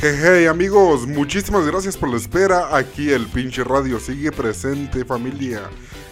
[0.00, 2.76] Hey, amigos, muchísimas gracias por la espera.
[2.76, 5.62] Aquí el pinche radio sigue presente, familia.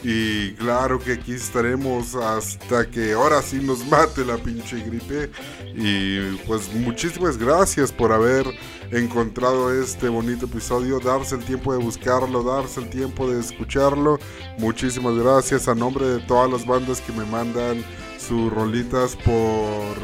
[0.03, 5.31] Y claro que aquí estaremos hasta que ahora sí nos mate la pinche gripe.
[5.77, 8.45] Y pues muchísimas gracias por haber
[8.91, 14.19] encontrado este bonito episodio, darse el tiempo de buscarlo, darse el tiempo de escucharlo.
[14.59, 17.85] Muchísimas gracias a nombre de todas las bandas que me mandan
[18.19, 19.95] sus rolitas por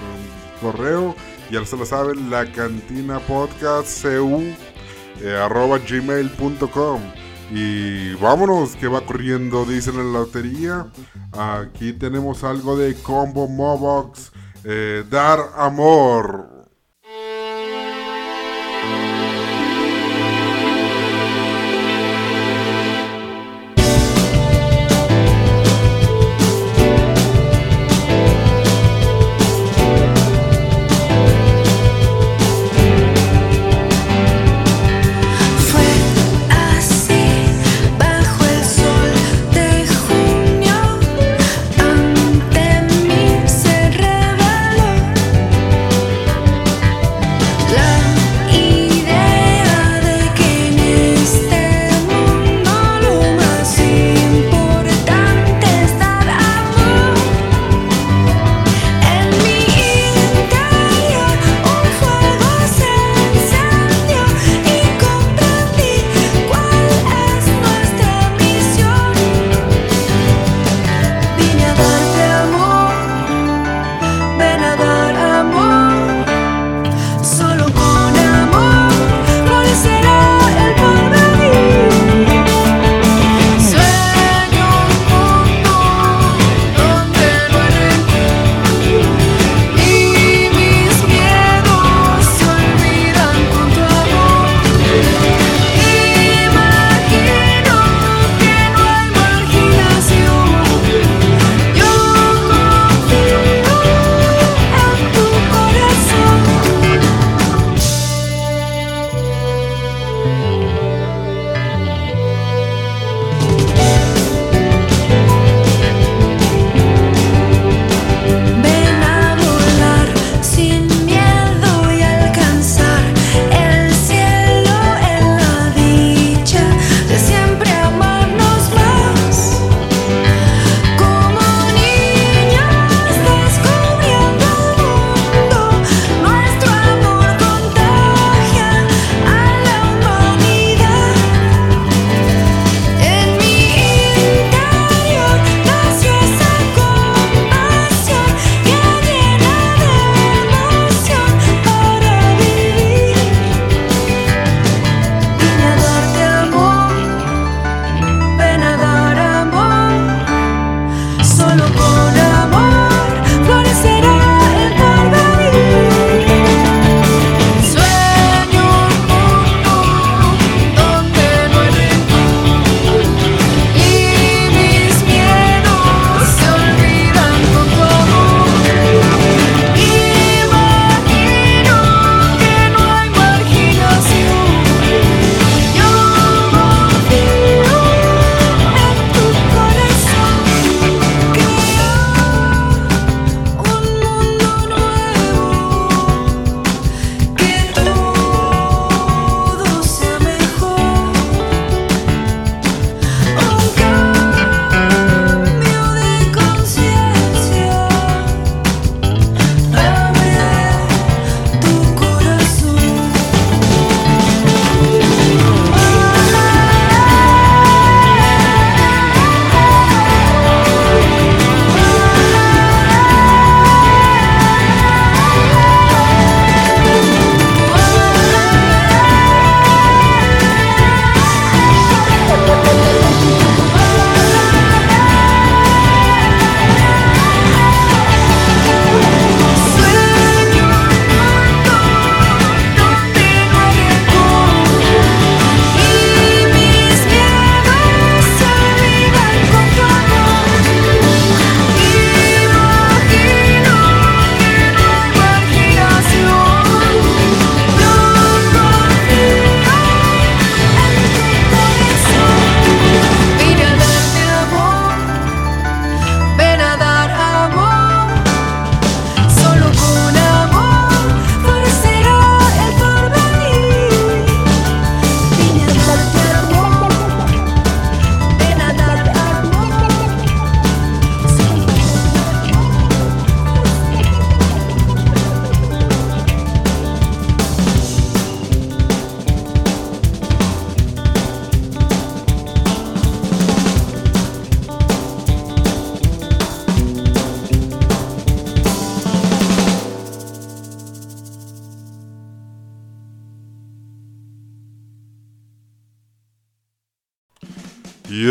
[0.61, 1.17] correo.
[1.53, 4.41] Ya se lo saben, la cantina podcast cu
[5.21, 7.01] eh, arroba gmail.com.
[7.51, 10.87] Y vámonos, que va corriendo, dicen en la lotería.
[11.33, 14.33] Aquí tenemos algo de Combo Mobox.
[14.65, 16.52] Eh, dar amor.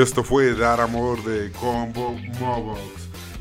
[0.01, 2.79] Esto fue Dar Amor de Combo Mobox.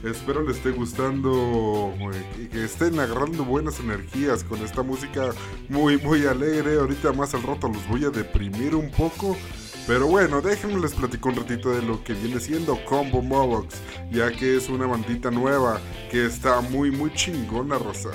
[0.04, 1.94] Espero les esté gustando
[2.38, 5.30] y que estén agarrando buenas energías con esta música
[5.70, 6.78] muy muy alegre.
[6.78, 9.38] Ahorita más al rato los voy a deprimir un poco.
[9.86, 13.76] Pero bueno, déjenme les platico un ratito de lo que viene siendo Combo Mobox,
[14.10, 15.80] ya que es una bandita nueva
[16.10, 18.10] que está muy muy chingona, Rosa.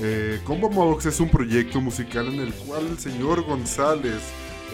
[0.00, 4.22] Eh, Combo Mobox es un proyecto musical en el cual el señor González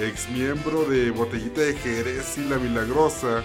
[0.01, 3.43] ex miembro de Botellita de Jerez y La Milagrosa,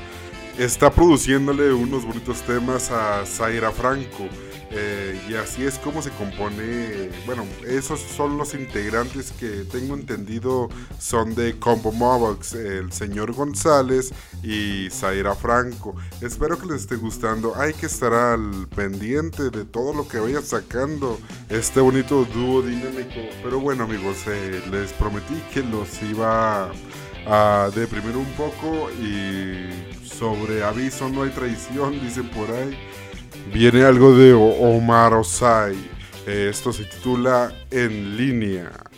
[0.57, 4.27] está produciéndole unos bonitos temas a Zaira Franco.
[4.71, 7.10] Eh, y así es como se compone.
[7.25, 10.69] Bueno, esos son los integrantes que tengo entendido
[11.00, 14.13] son de Combo Mobox, el señor González
[14.44, 15.95] y Zaira Franco.
[16.21, 17.56] Espero que les esté gustando.
[17.56, 21.19] Hay que estar al pendiente de todo lo que vaya sacando
[21.50, 23.21] este bonito dúo dinámico.
[23.44, 26.71] Pero bueno, amigos, eh, les prometí que los iba
[27.27, 29.69] a deprimir un poco y
[30.04, 32.77] sobre aviso no hay traición, dicen por ahí
[33.53, 35.75] viene algo de Omar Osai.
[36.25, 38.88] Esto se titula En línea.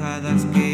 [0.00, 0.69] Y aquí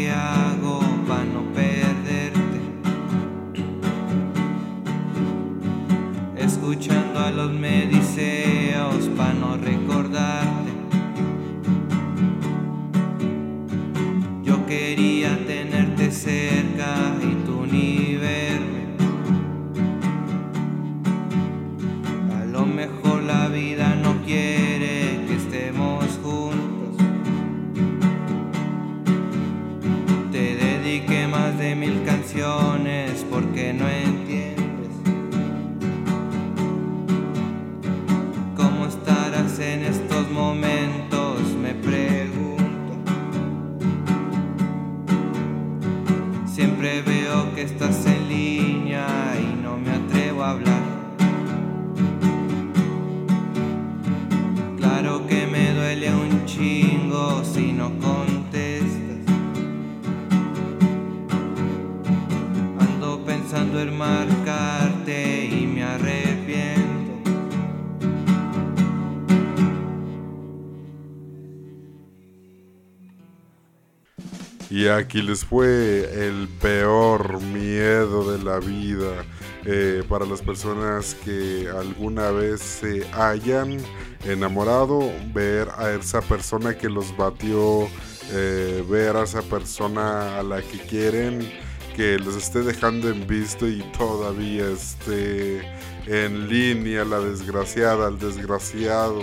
[75.05, 79.25] les fue el peor miedo de la vida
[79.65, 83.77] eh, para las personas que alguna vez se hayan
[84.25, 87.87] enamorado, ver a esa persona que los batió,
[88.31, 91.47] eh, ver a esa persona a la que quieren
[91.95, 95.61] que los esté dejando en visto y todavía esté
[96.05, 99.21] en línea la desgraciada, el desgraciado.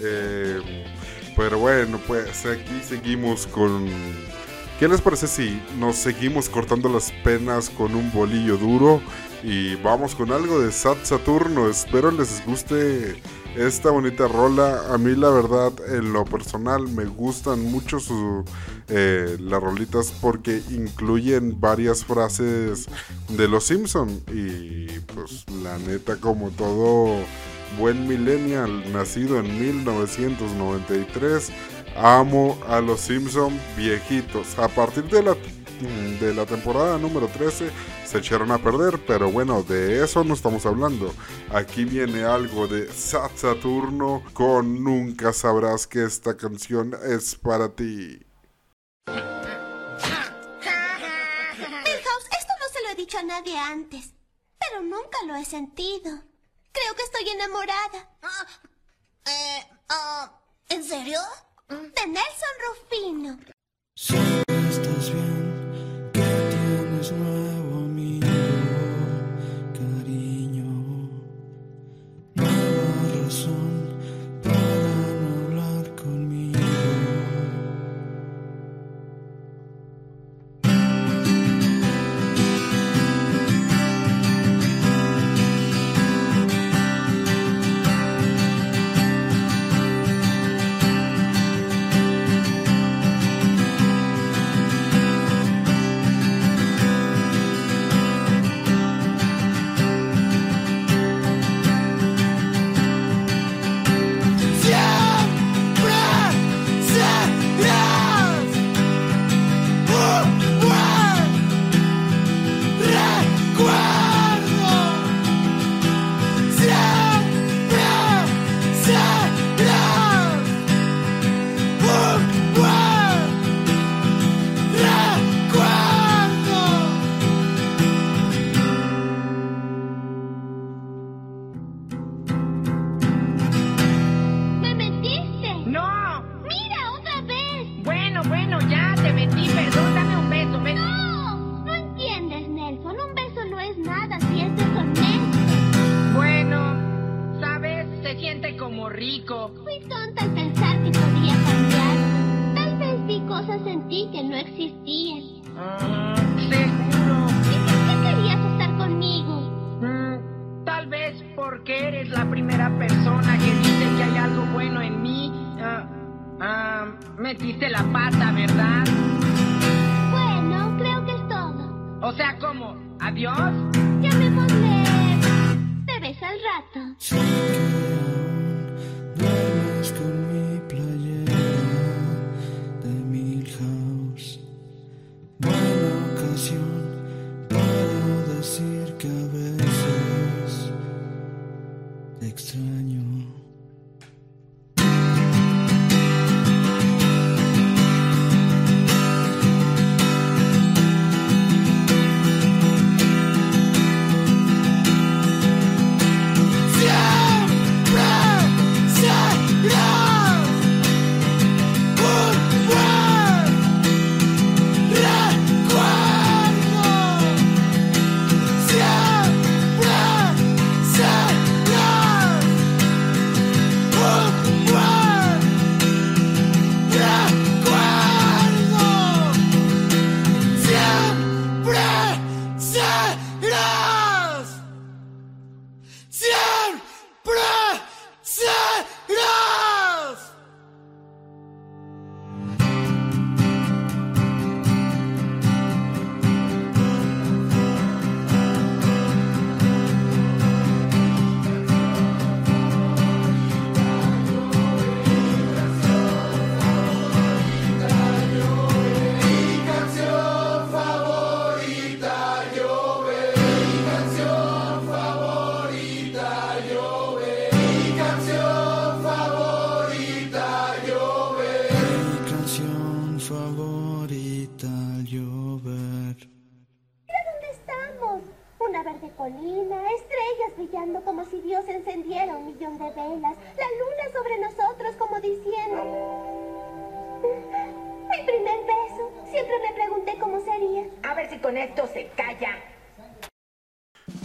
[0.00, 0.84] Eh,
[1.36, 3.88] pero bueno, pues aquí seguimos con
[4.78, 9.00] ¿Qué les parece si nos seguimos cortando las penas con un bolillo duro?
[9.44, 11.70] Y vamos con algo de Sat Saturno.
[11.70, 13.22] Espero les guste
[13.56, 14.92] esta bonita rola.
[14.92, 17.98] A mí la verdad, en lo personal, me gustan mucho
[18.88, 22.88] eh, las rolitas porque incluyen varias frases
[23.28, 24.22] de Los Simpson.
[24.32, 27.14] Y pues la neta, como todo
[27.78, 31.52] buen millennial nacido en 1993
[31.96, 34.58] Amo a los Simpson viejitos.
[34.58, 35.36] A partir de la,
[36.20, 37.70] de la temporada número 13
[38.04, 41.14] se echaron a perder, pero bueno, de eso no estamos hablando.
[41.52, 48.20] Aquí viene algo de Sat Saturno con Nunca sabrás que esta canción es para ti.
[49.06, 49.18] Milhouse,
[52.38, 54.14] esto no se lo he dicho a nadie antes,
[54.58, 56.22] pero nunca lo he sentido.
[56.72, 58.08] Creo que estoy enamorada.
[58.22, 58.46] Ah,
[59.26, 61.20] eh, ah, ¿En serio?
[61.82, 64.53] De Nelson Rufino.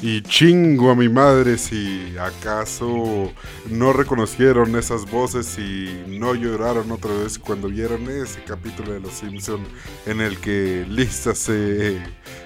[0.01, 3.33] Y chingo a mi madre si acaso
[3.69, 9.11] no reconocieron esas voces y no lloraron otra vez cuando vieron ese capítulo de Los
[9.11, 9.61] Simpson
[10.05, 12.01] en el que Lisa se,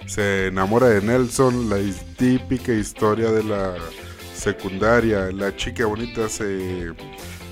[0.07, 1.77] se enamora de Nelson, la
[2.17, 3.75] típica historia de la
[4.33, 5.31] secundaria.
[5.31, 6.91] La chica bonita se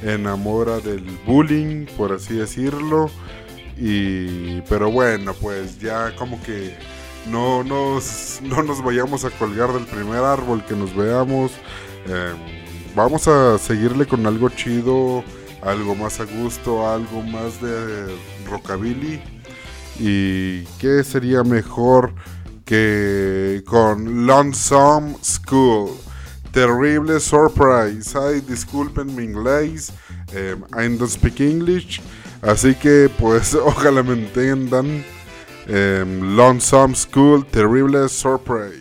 [0.02, 3.12] enamora del bullying, por así decirlo.
[3.78, 6.76] Y pero bueno, pues ya como que
[7.26, 11.52] no nos, no nos vayamos a colgar del primer árbol que nos veamos.
[12.08, 12.34] Eh,
[12.96, 15.24] vamos a seguirle con algo chido,
[15.62, 18.16] algo más a gusto, algo más de
[18.50, 19.22] rockabilly.
[20.00, 22.14] ¿Y qué sería mejor
[22.66, 25.92] que con Lonesome School?
[26.52, 28.18] Terrible surprise.
[28.18, 29.94] Ay, disculpen mi inglés.
[30.34, 32.02] eh, I don't speak English.
[32.42, 35.06] Así que pues ojalá me entiendan.
[35.68, 38.81] Em, Lonesome School, Terrible Surprise.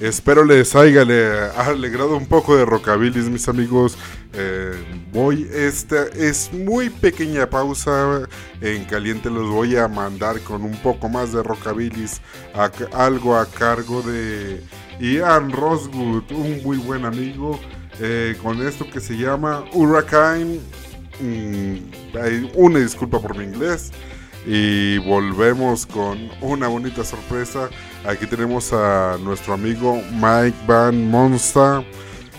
[0.00, 3.98] Espero les haya le- alegrado un poco de rockabilis, mis amigos.
[4.32, 4.72] Eh,
[5.12, 8.28] voy, esta es muy pequeña pausa.
[8.60, 12.20] En caliente los voy a mandar con un poco más de rockabilis,
[12.54, 12.70] a-
[13.06, 14.62] algo a cargo de
[15.00, 17.58] Ian Roswood, un muy buen amigo,
[18.00, 20.60] eh, con esto que se llama Hurricane.
[21.20, 21.76] Mm,
[22.54, 23.90] una disculpa por mi inglés.
[24.46, 27.68] Y volvemos con una bonita sorpresa.
[28.06, 31.84] Aquí tenemos a nuestro amigo Mike Van Monsta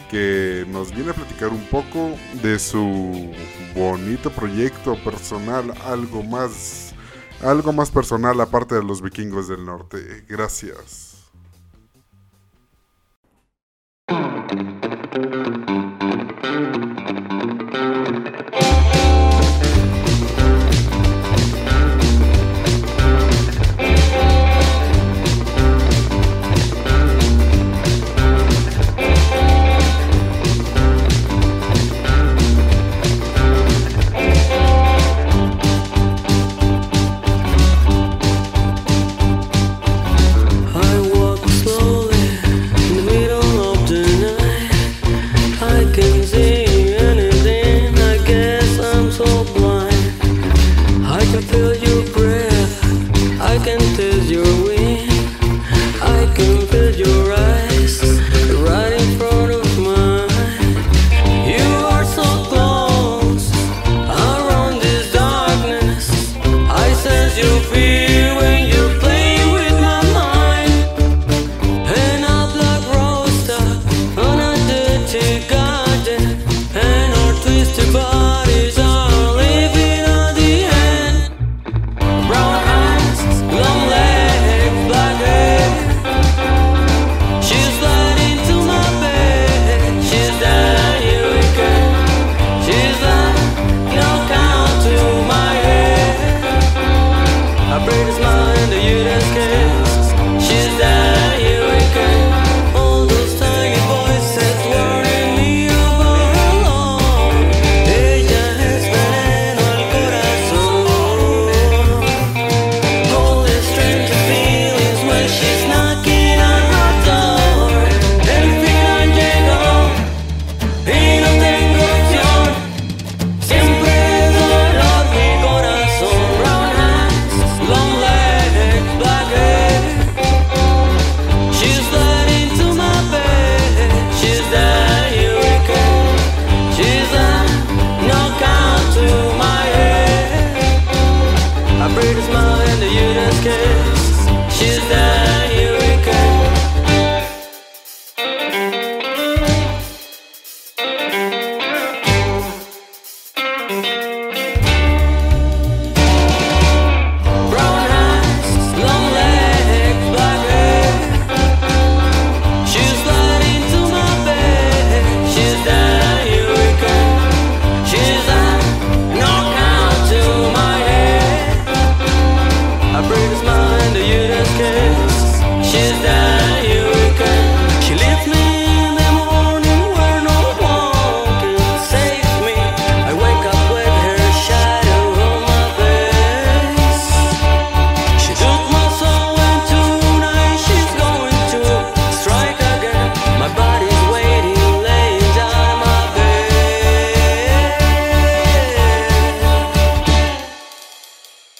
[0.09, 3.31] que nos viene a platicar un poco de su
[3.75, 6.93] bonito proyecto personal, algo más
[7.43, 10.25] algo más personal aparte de los vikingos del norte.
[10.27, 11.08] Gracias.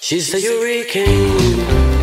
[0.10, 1.99] She's a hurricane.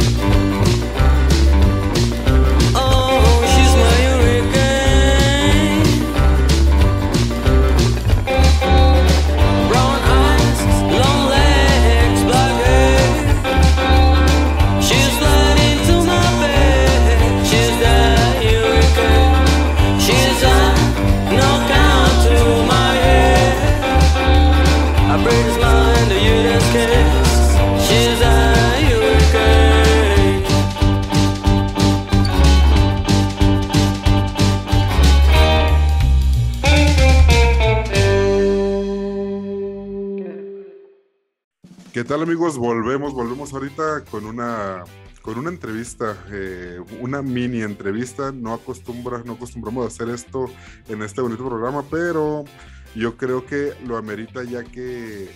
[42.16, 42.56] Tal amigos?
[42.56, 44.84] Volvemos, volvemos ahorita con una
[45.20, 48.32] con una entrevista, eh, una mini entrevista.
[48.32, 50.46] No acostumbra, no acostumbramos a hacer esto
[50.88, 52.46] en este bonito programa, pero
[52.94, 55.28] yo creo que lo amerita ya que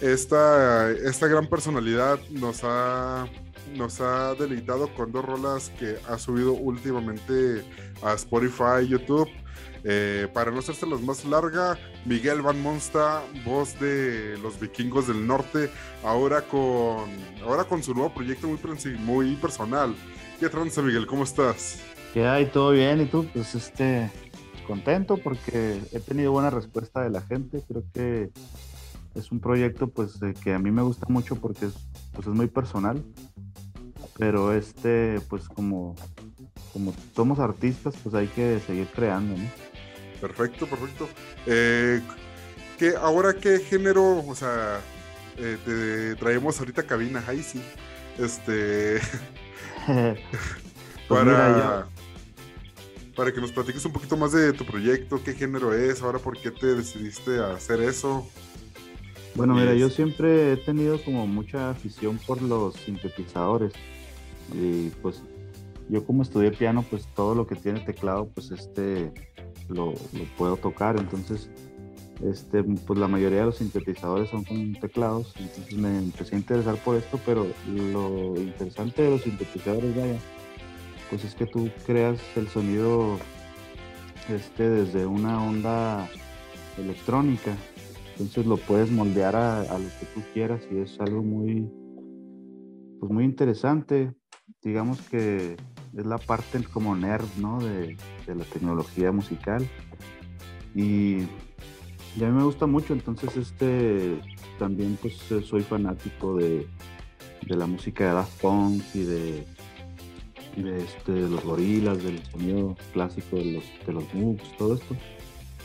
[0.00, 3.26] esta, esta gran personalidad nos ha
[3.74, 7.64] nos ha deleitado con dos rolas que ha subido últimamente
[8.00, 9.28] a Spotify, YouTube.
[9.82, 15.26] Eh, para no hacerse las más larga, Miguel Van Monsta, voz de los vikingos del
[15.26, 15.70] norte,
[16.04, 17.10] ahora con,
[17.42, 18.58] ahora con su nuevo proyecto muy,
[19.00, 19.92] muy personal.
[20.38, 21.04] ¿Qué tranza, Miguel?
[21.06, 21.80] ¿Cómo estás?
[22.14, 22.46] ¿Qué hay?
[22.46, 23.00] ¿Todo bien?
[23.00, 23.26] ¿Y tú?
[23.34, 24.08] Pues este,
[24.68, 27.64] contento porque he tenido buena respuesta de la gente.
[27.66, 28.30] Creo que
[29.16, 31.74] es un proyecto pues que a mí me gusta mucho porque es,
[32.12, 33.02] pues, es muy personal.
[34.16, 35.96] Pero este, pues como,
[36.72, 39.65] como somos artistas, pues hay que seguir creando, ¿no?
[40.20, 41.08] Perfecto, perfecto.
[41.46, 42.00] Eh,
[42.78, 44.24] ¿qué, ahora, ¿qué género?
[44.26, 44.80] O sea,
[45.38, 47.62] eh, te traemos ahorita cabina, ahí sí.
[48.18, 49.00] Este,
[51.08, 51.86] Pues para,
[53.14, 56.36] para que nos platiques un poquito más de tu proyecto, qué género es, ahora por
[56.38, 58.28] qué te decidiste a hacer eso.
[59.36, 63.72] Bueno, mira, yo siempre he tenido como mucha afición por los sintetizadores.
[64.52, 65.22] Y pues
[65.88, 69.12] yo como estudié piano, pues todo lo que tiene teclado, pues este
[69.68, 70.96] lo, lo puedo tocar.
[70.98, 71.50] Entonces,
[72.22, 75.34] este, pues la mayoría de los sintetizadores son con teclados.
[75.38, 80.18] Entonces me empecé a interesar por esto, pero lo interesante de los sintetizadores, vaya,
[81.10, 83.18] pues es que tú creas el sonido
[84.28, 86.08] este, desde una onda
[86.78, 87.54] electrónica.
[88.12, 91.68] Entonces lo puedes moldear a, a lo que tú quieras y es algo muy,
[92.98, 94.14] pues muy interesante.
[94.66, 95.56] Digamos que
[95.96, 97.60] es la parte como nerd, ¿no?
[97.60, 99.64] De, de la tecnología musical.
[100.74, 101.18] Y,
[102.16, 104.18] y a mí me gusta mucho, entonces este
[104.58, 106.66] también pues eh, soy fanático de,
[107.46, 109.46] de la música de Daft Punk y de,
[110.56, 114.74] y de, este, de los gorilas, del sonido clásico de los, de los Moogs, todo
[114.74, 114.96] esto.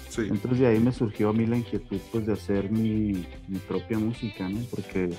[0.10, 3.58] Sí, Entonces de ahí me surgió a mí la inquietud pues de hacer mi, mi
[3.68, 4.60] propia música, ¿no?
[4.70, 5.10] Porque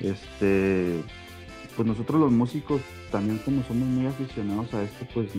[0.00, 1.00] este
[1.76, 2.80] pues nosotros los músicos
[3.16, 5.30] también como somos muy aficionados a esto, pues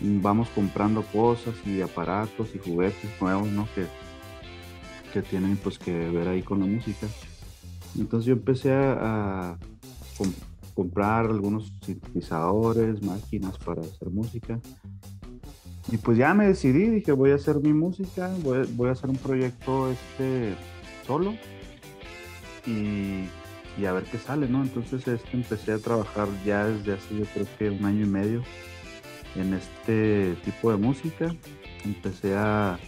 [0.00, 3.68] vamos comprando cosas y aparatos y juguetes nuevos, ¿no?
[3.76, 3.86] Que,
[5.12, 7.06] que tienen pues que ver ahí con la música.
[7.96, 9.58] Entonces yo empecé a, a
[10.18, 10.32] com-
[10.74, 14.58] comprar algunos sintetizadores, máquinas para hacer música.
[15.92, 19.10] Y pues ya me decidí, dije voy a hacer mi música, voy, voy a hacer
[19.10, 20.56] un proyecto este
[21.06, 21.34] solo
[22.66, 23.26] y,
[23.78, 24.62] y a ver qué sale, ¿no?
[24.62, 28.42] Entonces este, empecé a trabajar ya desde hace yo creo que un año y medio
[29.36, 31.34] en este tipo de música.
[31.84, 32.78] Empecé a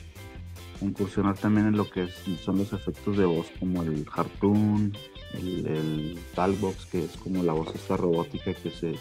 [0.80, 2.08] incursionar también en lo que
[2.44, 4.92] son los efectos de voz como el harpoon,
[5.34, 8.94] el, el talkbox, que es como la voz esta robótica que se,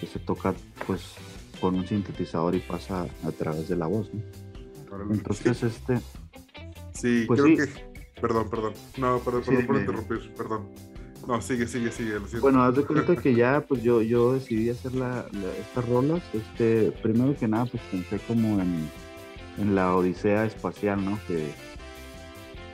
[0.00, 0.54] que se toca
[0.86, 1.14] pues
[1.60, 4.22] con un sintetizador y pasa a través de la voz, ¿no?
[5.10, 6.00] Entonces, este,
[6.94, 7.72] sí, pues creo sí.
[7.72, 8.20] que...
[8.20, 8.74] Perdón, perdón.
[8.98, 10.68] No, perdón, Sí, perdón por interrumpir, perdón.
[11.26, 12.18] No, sigue, sigue, sigue.
[12.18, 15.26] Lo bueno, haz de cuenta que ya, pues yo, yo decidí hacer la-
[15.60, 18.88] estas rolas, este, primero que nada, pues pensé como en,
[19.58, 21.18] en la odisea espacial, ¿no?
[21.28, 21.50] Que,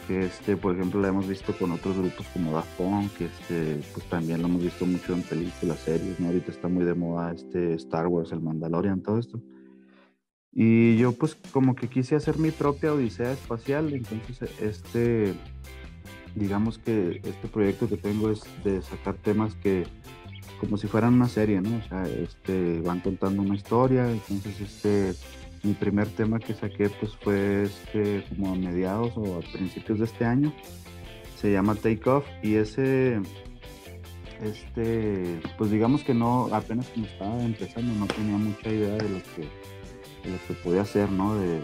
[0.06, 3.80] que este, por ejemplo, la hemos visto con otros grupos como Daft Punk, que este,
[3.92, 6.28] pues también lo hemos visto mucho en películas, series, ¿no?
[6.28, 9.40] Ahorita está muy de moda este Star Wars, el Mandalorian, todo esto.
[10.52, 15.34] Y yo pues como que quise hacer mi propia odisea espacial, entonces este,
[16.38, 19.86] digamos que este proyecto que tengo es de sacar temas que
[20.60, 21.76] como si fueran una serie, ¿no?
[21.76, 25.14] O sea, este, van contando una historia, entonces este,
[25.62, 30.04] mi primer tema que saqué pues fue este, como a mediados o a principios de
[30.06, 30.52] este año,
[31.40, 33.20] se llama Take Off y ese,
[34.42, 39.18] este, pues digamos que no, apenas como estaba empezando, no tenía mucha idea de lo
[39.18, 39.48] que,
[40.28, 41.34] lo que podía hacer, ¿no?
[41.36, 41.60] De,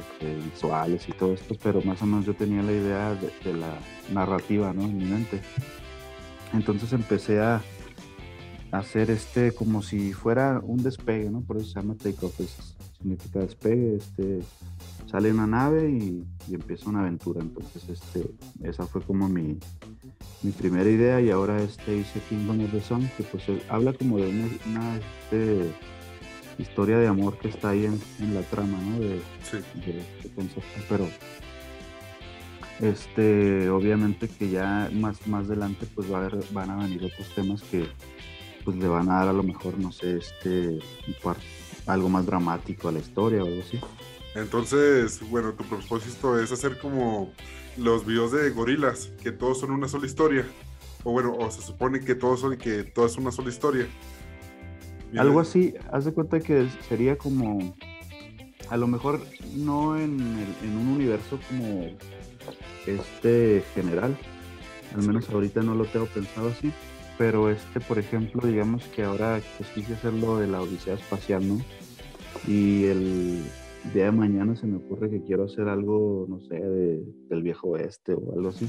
[0.53, 3.79] visuales y todo esto, pero más o menos yo tenía la idea de, la
[4.13, 4.83] narrativa, ¿no?
[4.83, 5.41] En mi mente.
[6.53, 7.63] Entonces empecé a
[8.71, 11.41] hacer este como si fuera un despegue, ¿no?
[11.43, 14.41] Por eso se llama take off, es- significa despegue, este,
[15.11, 17.41] sale una nave y, y empieza una aventura.
[17.43, 18.25] Entonces, este,
[18.63, 19.59] esa fue como mi,
[20.43, 23.93] mi primera idea y ahora este hice Kingdom of the Sun, que pues eh, habla
[23.93, 25.71] como de una, una, este,
[26.59, 28.99] historia de amor que está ahí en, en la trama, ¿no?
[28.99, 31.09] De, Sí, de, de concepto, pero
[32.81, 37.29] este obviamente que ya más más adelante pues va a haber, van a venir otros
[37.35, 37.87] temas que
[38.65, 40.81] pues le van a dar a lo mejor no sé este
[41.87, 43.79] algo más dramático a la historia o algo así
[44.35, 47.33] entonces, bueno, tu propósito es hacer como
[47.77, 50.45] los videos de gorilas, que todos son una sola historia.
[51.05, 53.87] O bueno, o se supone que todos son que todo es una sola historia.
[55.21, 57.75] Algo así haz de cuenta que sería como
[58.71, 59.21] a lo mejor
[59.57, 61.87] no en, el- en un universo como
[62.87, 64.17] este general
[64.95, 66.71] al menos ahorita no lo tengo pensado así
[67.17, 71.47] pero este, por ejemplo, digamos que ahora pues quise hacer lo de la Odisea Espacial,
[71.47, 71.61] ¿no?
[72.49, 73.41] Y el
[73.95, 77.69] día de mañana se me ocurre que quiero hacer algo, no sé, de- del viejo
[77.69, 78.67] oeste o algo así.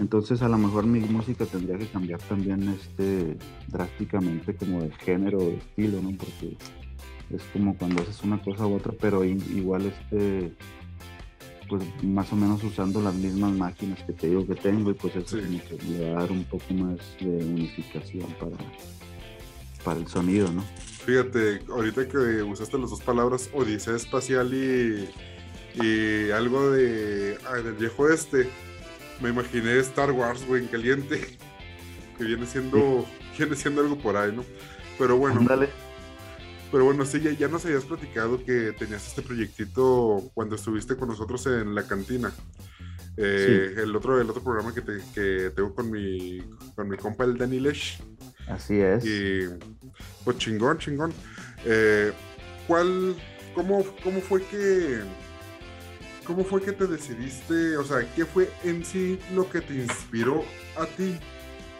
[0.00, 3.36] Entonces a lo mejor mi música tendría que cambiar también este
[3.68, 6.10] drásticamente como de género o de estilo, ¿no?
[6.16, 6.56] Porque
[7.34, 10.52] es como cuando haces una cosa u otra, pero igual este
[11.68, 15.14] pues más o menos usando las mismas máquinas que te digo que tengo y pues
[15.14, 15.60] eso Sí.
[15.68, 18.56] que le va a dar un poco más de unificación para,
[19.84, 20.64] para el sonido, ¿no?
[21.04, 25.08] Fíjate, ahorita que usaste las dos palabras Odisea Espacial y,
[25.80, 28.48] y algo de ah, del viejo este,
[29.20, 31.20] me imaginé Star Wars, güey, en caliente,
[32.18, 33.06] que viene siendo,
[33.38, 34.44] viene siendo algo por ahí, ¿no?
[34.98, 35.68] Pero bueno, Ándale.
[36.70, 41.08] pero bueno, sí, ya, ya nos habías platicado que tenías este proyectito cuando estuviste con
[41.08, 42.32] nosotros en la cantina.
[43.16, 46.40] Eh, el, otro, el otro programa que, te, que tengo con mi,
[46.74, 48.02] con mi compa, el Danny Lesh.
[48.48, 49.04] Así es.
[49.04, 49.48] Y
[50.24, 51.12] pues chingón, chingón.
[51.64, 52.12] Eh,
[52.66, 53.16] ¿Cuál,
[53.54, 55.00] cómo, cómo fue que,
[56.24, 60.44] cómo fue que te decidiste, o sea, qué fue en sí lo que te inspiró
[60.78, 61.18] a ti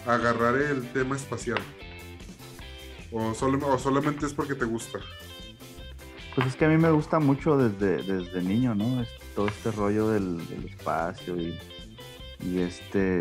[0.07, 1.61] a agarrar el tema espacial?
[3.13, 5.01] O, solamente es porque te gusta.
[6.35, 9.05] Pues es que a mí me gusta mucho desde, desde niño, ¿no?
[9.35, 11.59] Todo este rollo del, espacio y,
[12.41, 13.19] y este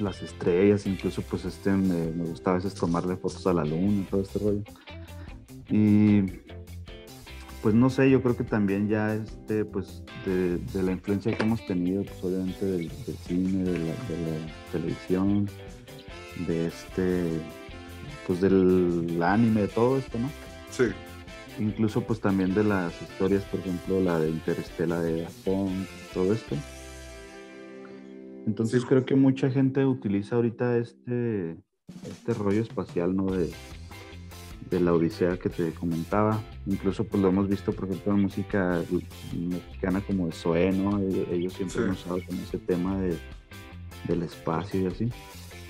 [0.00, 4.06] las estrellas, incluso pues este me, me gusta a veces tomarle fotos a la luna
[4.10, 4.62] todo este rollo.
[5.70, 6.22] Y
[7.62, 11.42] pues no sé, yo creo que también ya este, pues de, de la influencia que
[11.42, 15.48] hemos tenido, pues obviamente del, del cine, de la, de la televisión,
[16.46, 17.24] de este,
[18.26, 20.30] pues del anime, de todo esto, ¿no?
[20.70, 20.84] Sí,
[21.58, 26.54] incluso pues también de las historias, por ejemplo, la de Interestela de Japón, todo esto.
[28.46, 28.86] Entonces Sí.
[28.88, 31.56] creo que mucha gente utiliza ahorita este,
[32.08, 33.26] este rollo espacial, ¿no?
[33.26, 33.50] De,
[34.70, 36.40] de la Odisea que te comentaba.
[36.66, 38.82] Incluso pues lo hemos visto, por ejemplo, en música
[39.32, 40.98] mexicana como de Zoé, ¿no?
[41.00, 41.82] E- Ellos siempre Sí.
[41.84, 43.16] han usado como ese tema de,
[44.06, 45.08] del espacio y así.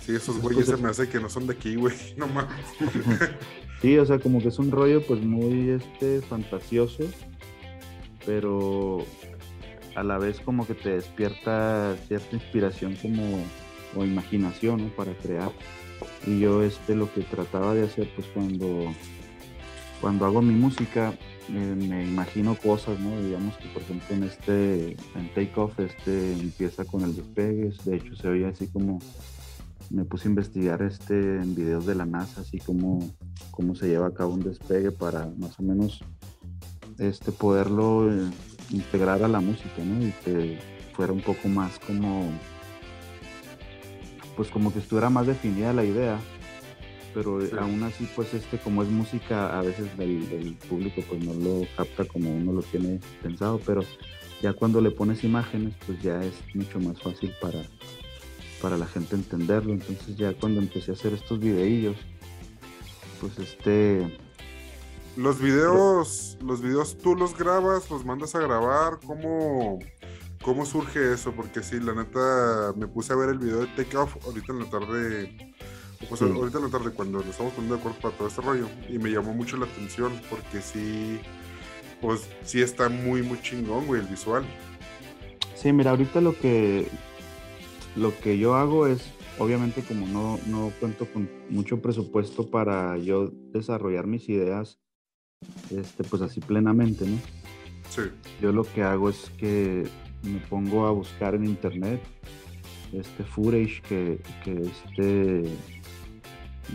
[0.01, 2.55] sí, esos güeyes se me hace que no son de aquí, güey, no mames.
[3.83, 7.05] Sí, o sea, como que es un rollo pues muy este fantasioso,
[8.27, 9.05] pero
[9.95, 13.45] a la vez como que te despierta cierta inspiración como
[13.97, 14.89] o imaginación ¿no?
[14.97, 15.51] para crear.
[16.27, 18.93] Y yo este lo que trataba de hacer pues cuando
[20.01, 21.13] cuando hago mi música
[21.49, 23.21] eh, me imagino cosas, ¿no?
[23.21, 27.97] Digamos que por ejemplo en este en Take Off este empieza con el despegue, de
[27.97, 29.01] hecho se oye así como
[29.91, 32.99] me puse a investigar este en videos de la NASA así como
[33.51, 36.05] cómo se lleva a cabo un despegue para más o menos
[36.99, 38.31] este poderlo eh,
[38.71, 40.07] integrar a la música, ¿no?
[40.07, 40.59] Y que
[40.95, 42.31] fuera un poco más como
[44.39, 46.19] pues como que estuviera más definida la idea,
[47.13, 47.51] pero Sí.
[47.59, 51.67] aún así pues este como es música a veces del, del público pues no lo
[51.77, 53.83] capta como uno lo tiene pensado, pero
[54.41, 57.65] ya cuando le pones imágenes pues ya es mucho más fácil para
[58.63, 59.73] para la gente entenderlo.
[59.73, 61.97] Entonces ya cuando empecé a hacer estos videillos,
[63.21, 64.17] pues este,
[65.17, 69.81] Los videos, los videos tú los grabas, los mandas a grabar, ¿cómo,
[70.49, 71.33] cómo surge eso?
[71.33, 74.59] Porque sí, la neta, me puse a ver el video de Take Off ahorita en
[74.61, 75.55] la tarde,
[76.09, 76.25] pues Sí.
[76.25, 78.99] ahorita en la tarde cuando nos estamos poniendo de acuerdo para todo este rollo, y
[78.99, 81.21] me llamó mucho la atención porque sí,
[82.01, 84.43] pues sí está muy, muy chingón, güey, el visual.
[85.55, 86.89] sí, mira, ahorita lo que,
[87.95, 89.03] lo que yo hago es,
[89.39, 94.79] obviamente como no, no cuento con mucho presupuesto para yo desarrollar mis ideas,
[95.71, 97.19] este, pues así plenamente, ¿no?
[97.91, 98.03] Sí,
[98.41, 99.87] Yo lo que hago es que
[100.23, 102.01] me pongo a buscar en internet
[102.93, 105.45] este footage que, que este,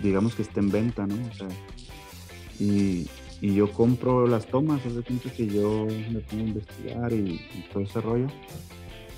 [0.01, 1.15] digamos que esté en venta, ¿no?
[1.15, 1.47] O sea,
[2.60, 3.08] y,
[3.41, 7.65] y yo compro las tomas, de cuenta que yo me pongo a investigar y, y
[7.71, 8.27] todo ese rollo.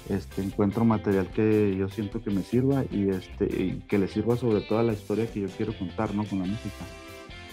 [0.09, 4.37] Este, encuentro material que yo siento que me sirva y, este, y que le sirva
[4.37, 6.23] sobre todo a la historia que yo quiero contar, ¿no?
[6.25, 6.85] Con la música.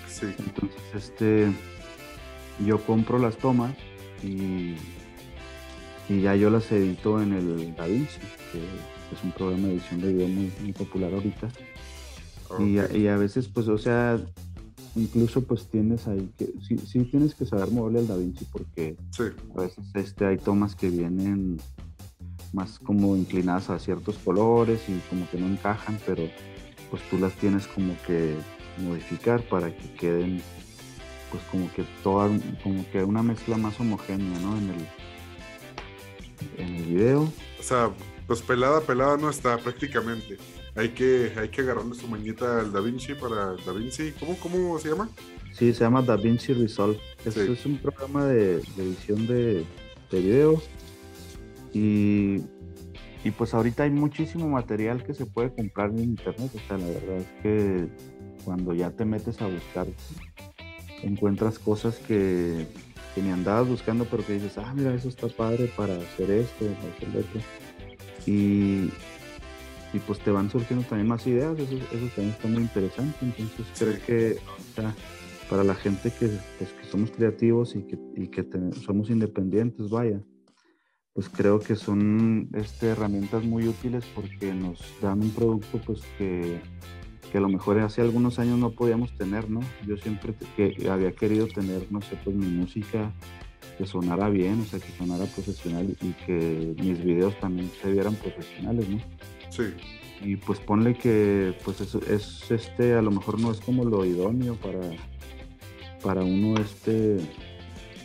[0.06, 1.50] sí, Entonces, este,
[2.66, 3.74] yo compro las tomas
[4.22, 4.74] y,
[6.08, 8.18] y ya yo las edito en el DaVinci,
[8.52, 8.58] que
[9.14, 11.48] es un programa de edición de video muy, muy popular ahorita.
[12.58, 14.20] Y, a, y a veces, pues, o sea,
[14.94, 19.24] incluso pues tienes ahí que, sí, sí tienes que saber moverle al DaVinci porque sí,
[19.56, 21.58] a veces este, hay tomas que vienen
[22.52, 26.24] más como inclinadas a ciertos colores y como que no encajan, pero
[26.90, 28.34] pues tú las tienes como que
[28.78, 30.42] modificar para que queden
[31.30, 32.28] pues como que toda,
[32.62, 34.58] como que una mezcla más homogénea, ¿no?
[34.58, 34.86] En el,
[36.58, 37.22] en el video.
[37.58, 37.90] o sea,
[38.26, 40.38] pues pelada, pelada no está prácticamente.
[40.74, 44.12] hay que, hay que agarrarle su mañita al Da Vinci para Da Vinci.
[44.18, 45.08] ¿Cómo, cómo se llama?
[45.52, 46.98] Sí, se llama DaVinci Resolve.
[47.26, 47.52] Este Sí.
[47.52, 49.64] es un programa de, de edición de,
[50.10, 50.62] de videos.
[51.74, 52.38] Y,
[53.22, 56.50] y pues ahorita hay muchísimo material que se puede comprar en internet.
[56.54, 57.88] O sea, la verdad es que
[58.46, 59.86] cuando ya te metes a buscar,
[61.02, 62.66] encuentras cosas que,
[63.14, 66.66] que ni andabas buscando, pero que dices, ah, mira, eso está padre para hacer esto,
[66.66, 67.40] para hacer lo otro.
[68.26, 68.90] Y,
[69.92, 73.16] y pues te van surgiendo también más ideas, eso, eso también está muy interesante.
[73.22, 74.38] Entonces creo que
[75.50, 79.90] para la gente que, pues, que somos creativos y que, y que te- somos independientes,
[79.90, 80.22] vaya,
[81.12, 86.58] pues creo que son este, herramientas muy útiles porque nos dan un producto pues que,
[87.32, 89.60] que a lo mejor hace algunos años no podíamos tener, ¿no?
[89.86, 93.10] Yo siempre que había querido tener, no sé, pues mi música
[93.78, 98.16] que sonara bien, o sea, que sonara profesional y que mis videos también se vieran
[98.16, 99.00] profesionales, ¿no?
[99.48, 99.72] Sí,
[100.22, 104.04] y pues ponle que pues es, es, este a lo mejor no es como lo
[104.04, 104.80] idóneo para
[106.02, 107.16] para uno este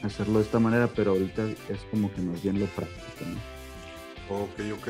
[0.04, 3.26] hacerlo de esta manera pero ahorita es como que más bien lo práctico
[4.30, 4.44] ¿no?
[4.44, 4.88] ok, ok.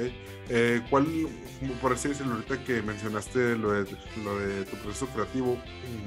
[0.49, 1.05] Eh, ¿Cuál,
[1.81, 5.57] por así decirlo, ahorita que mencionaste lo de, lo de tu proceso creativo,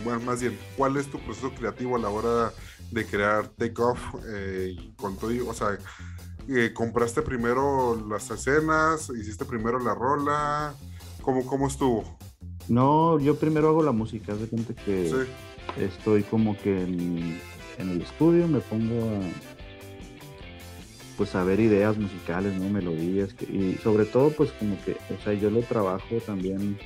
[0.05, 2.53] bueno, más bien, ¿cuál es tu proceso creativo a la hora
[2.91, 5.31] de crear Take Off eh, con todo?
[5.49, 5.79] O sea,
[6.49, 9.11] eh, ¿compraste primero las escenas?
[9.11, 10.75] ¿Hiciste primero la rola?
[11.23, 12.19] ¿Cómo, cómo estuvo?
[12.69, 17.41] no yo primero hago la música haz de cuenta que Sí, estoy como que en,
[17.79, 19.50] en el estudio me pongo a
[21.21, 25.23] pues a ver ideas musicales no melodías que- y sobre todo pues como que o
[25.23, 26.79] sea yo lo trabajo también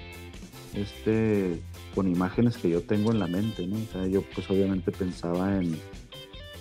[0.74, 1.60] este
[1.94, 5.56] con imágenes que yo tengo en la mente no o sea yo pues obviamente pensaba
[5.60, 5.78] en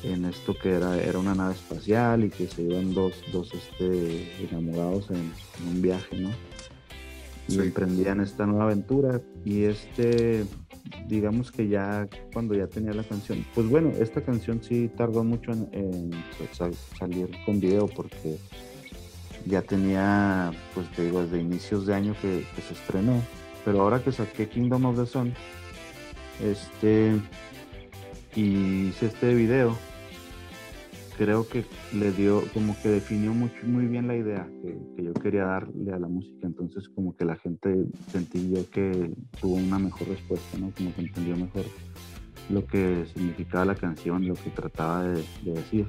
[0.03, 4.27] en esto que era era una nave espacial y que se iban dos dos este
[4.51, 6.29] enamorados en, en un viaje no
[7.47, 7.59] y Sí.
[7.59, 10.45] emprendían esta nueva aventura y este
[11.07, 15.51] digamos que ya cuando ya tenía la canción pues bueno esta canción sí tardó mucho
[15.51, 16.11] en, en
[16.51, 18.37] sa- salir con video porque
[19.45, 23.21] ya tenía pues te digo desde inicios de año que, que se estrenó.
[23.65, 25.33] Pero ahora que saqué Kingdom of the Sun
[26.43, 27.13] este
[28.35, 29.77] y hice este video
[31.17, 35.13] creo que le dio, como que definió mucho, muy bien la idea que, que yo
[35.13, 36.47] quería darle a la música.
[36.47, 40.71] Entonces, como que la gente sentí yo que tuvo una mejor respuesta, ¿no?
[40.77, 41.65] Como que entendió mejor
[42.49, 45.87] lo que significaba la canción, lo que trataba de, de decir.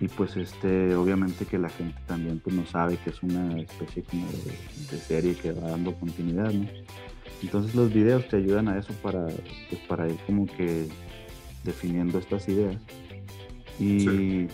[0.00, 4.02] Y pues, este, obviamente que la gente también pues no sabe que es una especie
[4.02, 4.52] como de,
[4.90, 6.66] de serie que va dando continuidad, ¿no?
[7.42, 10.86] Entonces los videos te ayudan a eso para, pues, para ir como que
[11.64, 12.80] definiendo estas ideas.
[13.78, 14.48] Y, Sí.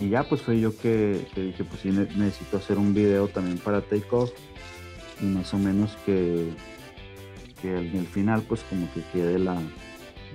[0.00, 3.28] y ya pues fue yo que, que dije, pues sí, ne- necesito hacer un video
[3.28, 4.30] también para Take Off.
[5.20, 6.50] Y más o menos que,
[7.62, 9.56] que en el final pues como que quede la,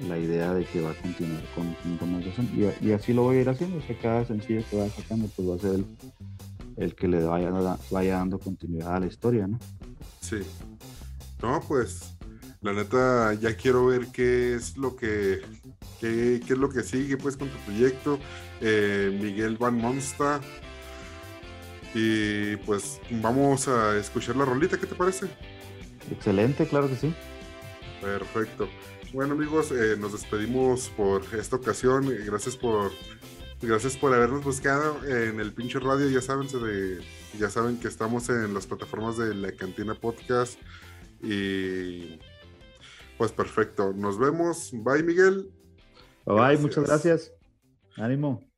[0.07, 2.49] la idea de que va a continuar con the Sun.
[2.55, 3.77] Y, y así lo voy a ir haciendo.
[3.77, 5.85] O sea, cada sencillo que vaya sacando pues va a ser el,
[6.77, 7.51] el que le vaya,
[7.91, 9.59] vaya dando continuidad a la historia, ¿no?
[10.21, 10.37] sí.
[11.41, 12.13] No, pues,
[12.61, 15.41] la neta, ya quiero ver qué es lo que,
[15.99, 18.19] qué, qué es lo que sigue, pues, con tu proyecto.
[18.61, 20.41] Eh, Miguel Van Monsta.
[21.93, 25.27] Y pues, vamos a escuchar la rolita, ¿qué te parece?
[26.11, 27.13] Excelente, claro que sí.
[28.01, 28.69] Perfecto.
[29.11, 32.13] Bueno amigos, eh, nos despedimos por esta ocasión.
[32.25, 32.91] Gracias por
[33.61, 36.07] gracias por habernos buscado en el pinche radio.
[36.09, 37.01] Ya saben, se de,
[37.37, 40.59] ya saben que estamos en las plataformas de la Cantina Podcast.
[41.23, 42.19] Y
[43.19, 43.91] pues perfecto.
[43.91, 44.71] Nos vemos.
[44.71, 45.51] Bye, Miguel.
[46.25, 47.33] Bye, muchas gracias.
[47.97, 48.49] Ánimo.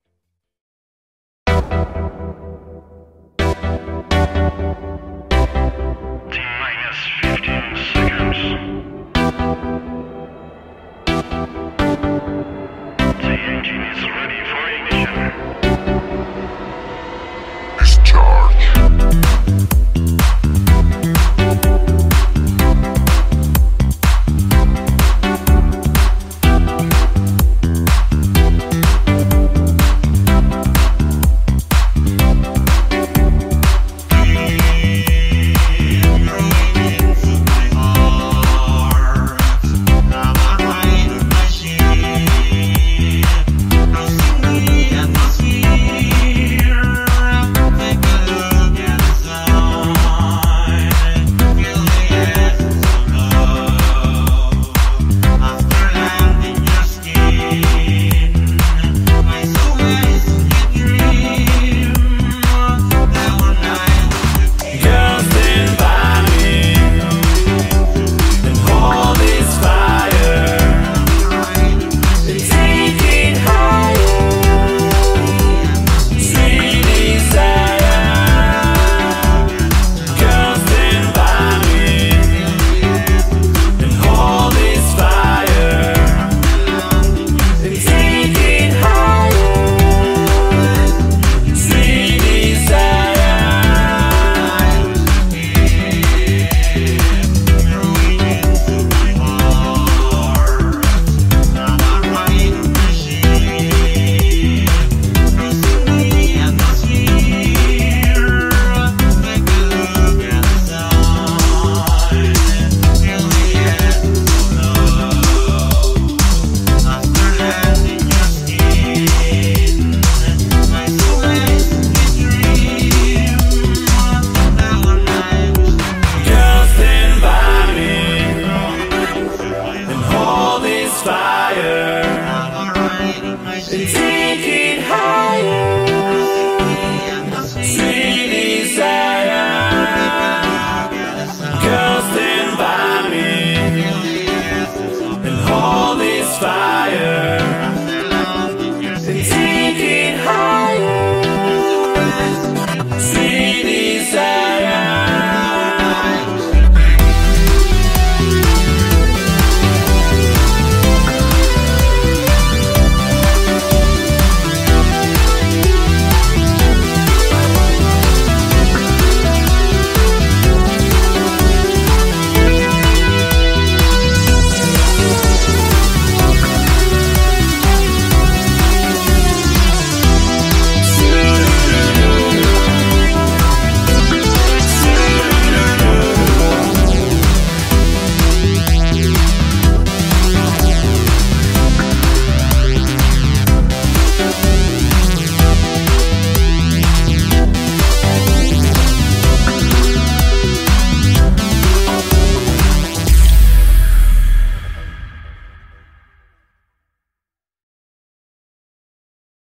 [133.70, 134.71] and take it.